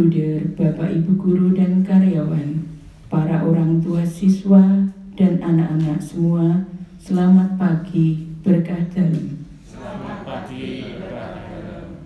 [0.00, 2.64] bruder, bapak ibu guru dan karyawan,
[3.12, 6.64] para orang tua siswa dan anak-anak semua,
[6.96, 9.44] selamat pagi, berkah dalam.
[9.60, 12.00] Selamat pagi, berkah dalam.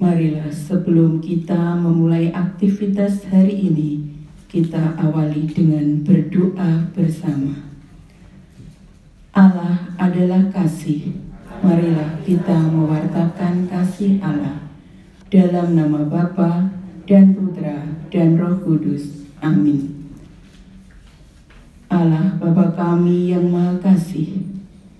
[0.00, 4.08] Marilah sebelum kita memulai aktivitas hari ini,
[4.48, 7.52] kita awali dengan berdoa bersama.
[9.36, 11.12] Allah adalah kasih.
[11.60, 14.64] Marilah kita mewartakan kasih Allah
[15.28, 16.77] dalam nama Bapa
[17.08, 19.24] dan Putra dan Roh Kudus.
[19.40, 20.12] Amin.
[21.88, 24.44] Allah Bapa kami yang Maha Kasih,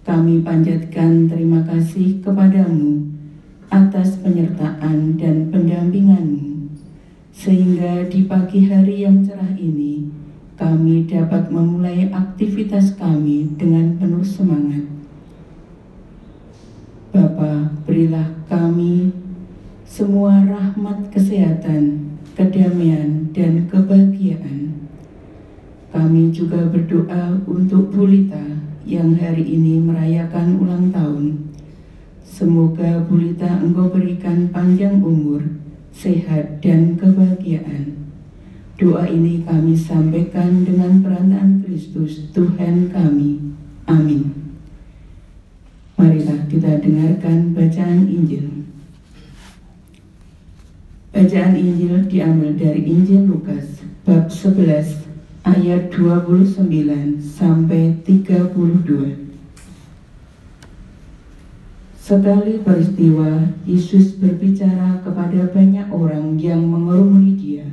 [0.00, 3.04] kami panjatkan terima kasih kepadamu
[3.68, 6.72] atas penyertaan dan pendampinganmu,
[7.36, 10.08] sehingga di pagi hari yang cerah ini
[10.56, 14.88] kami dapat memulai aktivitas kami dengan penuh semangat.
[17.12, 19.12] Bapa, berilah kami
[19.84, 24.86] semua rahmat kesehatan, kedamaian, dan kebahagiaan.
[25.90, 28.38] Kami juga berdoa untuk Bulita
[28.86, 31.50] yang hari ini merayakan ulang tahun.
[32.22, 35.42] Semoga Bulita engkau berikan panjang umur,
[35.90, 38.06] sehat, dan kebahagiaan.
[38.78, 43.58] Doa ini kami sampaikan dengan perantaraan Kristus Tuhan kami.
[43.90, 44.54] Amin.
[45.98, 48.60] Marilah kita dengarkan bacaan Injil.
[51.10, 55.10] Bacaan Injil diambil dari Injil Lukas bab 11
[55.42, 56.70] ayat 29
[57.18, 59.18] sampai 32.
[61.98, 67.66] Sekali peristiwa, Yesus berbicara kepada banyak orang yang mengerumuni dia.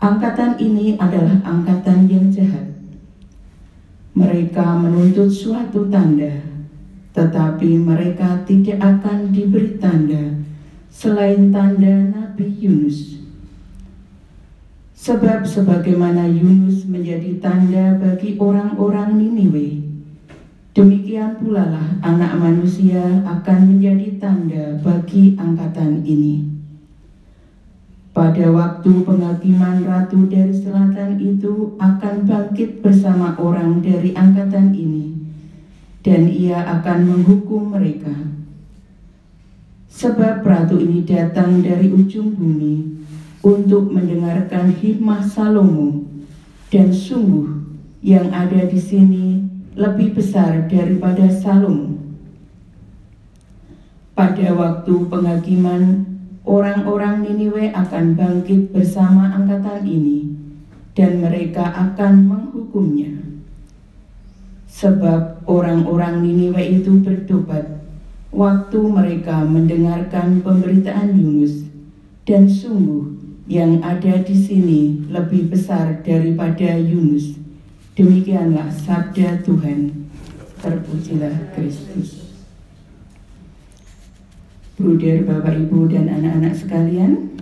[0.00, 2.72] Angkatan ini adalah angkatan yang jahat.
[4.16, 6.40] Mereka menuntut suatu tanda,
[7.12, 10.47] tetapi mereka tidak akan diberi tanda
[10.88, 13.20] selain tanda Nabi Yunus.
[14.98, 19.80] Sebab sebagaimana Yunus menjadi tanda bagi orang-orang Niniwe,
[20.74, 26.50] demikian pula lah anak manusia akan menjadi tanda bagi angkatan ini.
[28.10, 35.14] Pada waktu penghakiman ratu dari selatan itu akan bangkit bersama orang dari angkatan ini,
[36.02, 38.37] dan ia akan menghukum mereka.
[39.98, 43.02] Sebab ratu ini datang dari ujung bumi
[43.42, 46.06] untuk mendengarkan hikmah Salomo,
[46.70, 47.66] dan sungguh
[47.98, 49.42] yang ada di sini
[49.74, 51.98] lebih besar daripada Salomo.
[54.14, 56.06] Pada waktu penghakiman,
[56.46, 60.30] orang-orang Niniwe akan bangkit bersama angkatan ini,
[60.94, 63.18] dan mereka akan menghukumnya.
[64.70, 67.77] Sebab orang-orang Niniwe itu bertobat
[68.28, 71.64] waktu mereka mendengarkan pemberitaan Yunus,
[72.28, 73.16] dan sungguh
[73.48, 77.40] yang ada di sini lebih besar daripada Yunus.
[77.96, 80.06] Demikianlah sabda Tuhan.
[80.58, 82.34] Terpujilah Kristus.
[84.74, 87.34] Bruder, Bapak, Ibu, dan anak-anak sekalian,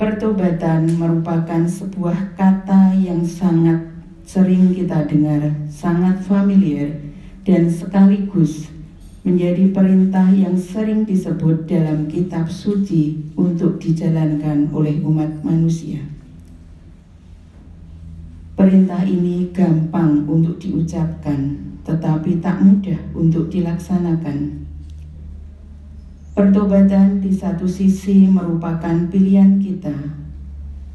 [0.00, 3.88] pertobatan merupakan sebuah kata yang sangat
[4.24, 6.96] sering kita dengar, sangat familiar,
[7.44, 8.75] dan sekaligus
[9.26, 15.98] menjadi perintah yang sering disebut dalam kitab suci untuk dijalankan oleh umat manusia.
[18.54, 24.62] Perintah ini gampang untuk diucapkan, tetapi tak mudah untuk dilaksanakan.
[26.38, 29.96] Pertobatan di satu sisi merupakan pilihan kita,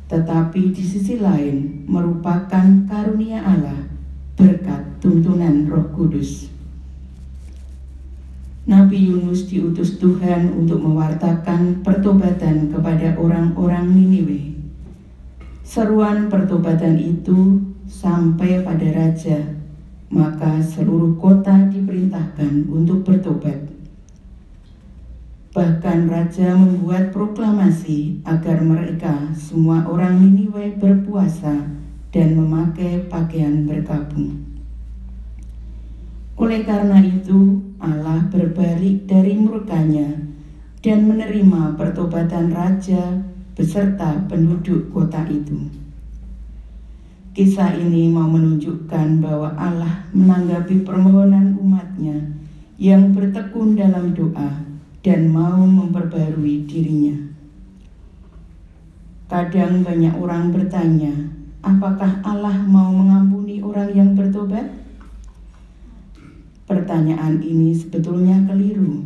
[0.07, 3.91] tetapi di sisi lain merupakan karunia Allah
[4.39, 6.50] berkat tuntunan Roh Kudus.
[8.61, 14.53] Nabi Yunus diutus Tuhan untuk mewartakan pertobatan kepada orang-orang Niniwe.
[15.65, 17.57] Seruan pertobatan itu
[17.89, 19.57] sampai pada raja,
[20.13, 23.65] maka seluruh kota diperintahkan untuk bertobat.
[25.57, 31.65] Bahkan raja membuat proklamasi agar mereka semua orang Niniwe berpuasa
[32.13, 34.50] dan memakai pakaian berkabung.
[36.39, 40.31] Oleh karena itu, Allah berbalik dari murkanya
[40.85, 43.25] dan menerima pertobatan raja
[43.57, 45.69] beserta penduduk kota itu.
[47.31, 52.27] Kisah ini mau menunjukkan bahwa Allah menanggapi permohonan umatnya
[52.75, 54.51] yang bertekun dalam doa
[54.99, 57.15] dan mau memperbarui dirinya.
[59.31, 61.13] Kadang banyak orang bertanya,
[61.63, 64.67] apakah Allah mau mengampuni orang yang bertobat?
[66.71, 69.03] Pertanyaan ini sebetulnya keliru,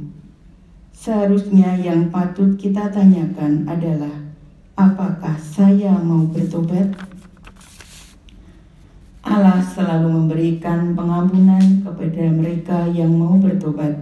[0.94, 4.14] Seharusnya yang patut kita tanyakan adalah
[4.78, 6.94] apakah saya mau bertobat?
[9.26, 13.98] Allah selalu memberikan pengampunan kepada mereka yang mau bertobat,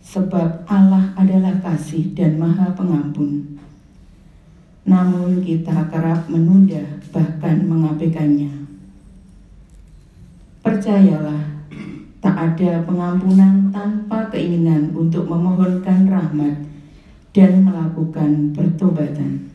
[0.00, 3.60] sebab Allah adalah kasih dan Maha Pengampun.
[4.88, 6.80] Namun, kita kerap menunda,
[7.12, 8.64] bahkan mengabaikannya.
[10.64, 11.49] Percayalah,
[12.20, 16.68] Tak ada pengampunan tanpa keinginan untuk memohonkan rahmat
[17.32, 19.48] dan melakukan pertobatan.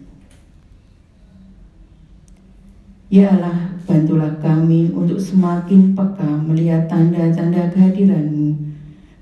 [3.13, 8.57] Ya Allah, bantulah kami untuk semakin peka melihat tanda-tanda kehadiranmu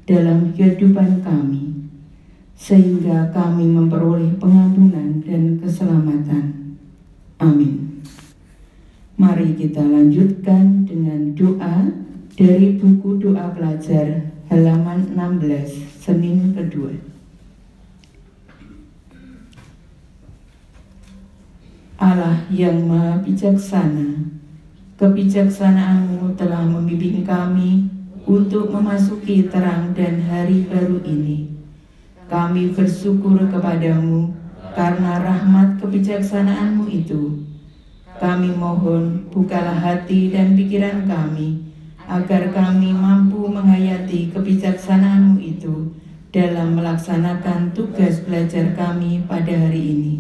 [0.08, 1.92] dalam kehidupan kami,
[2.56, 6.80] sehingga kami memperoleh pengampunan dan keselamatan.
[7.44, 8.00] Amin.
[9.20, 12.03] Mari kita lanjutkan dengan doa
[12.34, 16.90] dari buku doa pelajar halaman 16 Senin kedua.
[22.02, 24.34] Allah yang maha bijaksana
[24.98, 27.86] kebijaksanaanmu telah membimbing kami
[28.26, 31.54] untuk memasuki terang dan hari baru ini.
[32.26, 34.34] Kami bersyukur kepadamu
[34.74, 37.46] karena rahmat kebijaksanaanmu itu.
[38.18, 41.73] Kami mohon bukalah hati dan pikiran kami
[42.08, 45.96] agar kami mampu menghayati kebijaksanaanmu itu
[46.34, 50.14] dalam melaksanakan tugas belajar kami pada hari ini.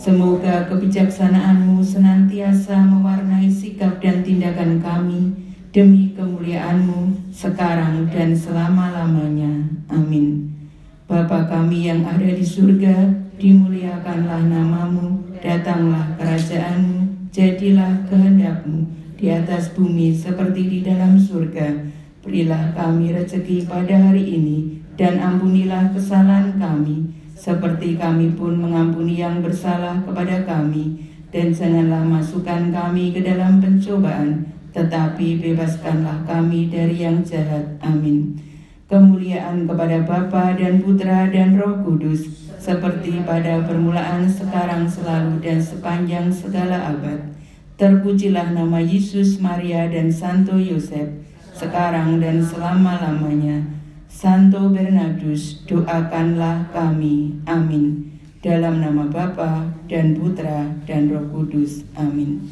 [0.00, 5.36] Semoga kebijaksanaanmu senantiasa mewarnai sikap dan tindakan kami
[5.76, 9.68] demi kemuliaanmu sekarang dan selama-lamanya.
[9.92, 10.56] Amin.
[11.04, 20.16] Bapa kami yang ada di surga, dimuliakanlah namamu, datanglah kerajaanmu, jadilah kehendakmu di atas bumi
[20.16, 21.76] seperti di dalam surga.
[22.24, 29.44] Berilah kami rezeki pada hari ini dan ampunilah kesalahan kami seperti kami pun mengampuni yang
[29.44, 37.20] bersalah kepada kami dan janganlah masukkan kami ke dalam pencobaan tetapi bebaskanlah kami dari yang
[37.20, 37.76] jahat.
[37.84, 38.40] Amin.
[38.88, 42.24] Kemuliaan kepada Bapa dan Putra dan Roh Kudus
[42.56, 47.39] seperti pada permulaan sekarang selalu dan sepanjang segala abad
[47.80, 51.16] Terpujilah nama Yesus, Maria, dan Santo Yosef,
[51.56, 53.64] sekarang dan selama-lamanya.
[54.04, 57.40] Santo Bernardus, doakanlah kami.
[57.48, 58.20] Amin.
[58.44, 61.88] Dalam nama Bapa dan Putra dan Roh Kudus.
[61.96, 62.44] Amin.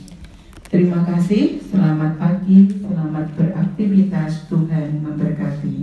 [0.72, 5.77] Terima kasih, selamat pagi, selamat beraktivitas, Tuhan memberkati.